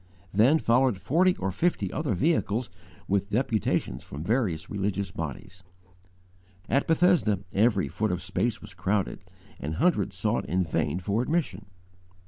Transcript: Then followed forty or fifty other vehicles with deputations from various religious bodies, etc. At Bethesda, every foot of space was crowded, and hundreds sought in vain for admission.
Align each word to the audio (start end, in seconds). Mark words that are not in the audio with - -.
Then 0.33 0.57
followed 0.57 0.97
forty 0.97 1.35
or 1.37 1.51
fifty 1.51 1.93
other 1.93 2.15
vehicles 2.15 2.71
with 3.07 3.29
deputations 3.29 4.01
from 4.03 4.23
various 4.23 4.67
religious 4.67 5.11
bodies, 5.11 5.61
etc. 6.63 6.75
At 6.75 6.87
Bethesda, 6.87 7.39
every 7.53 7.87
foot 7.87 8.11
of 8.11 8.23
space 8.23 8.61
was 8.63 8.73
crowded, 8.73 9.19
and 9.59 9.75
hundreds 9.75 10.17
sought 10.17 10.45
in 10.49 10.63
vain 10.63 10.99
for 10.99 11.21
admission. 11.21 11.67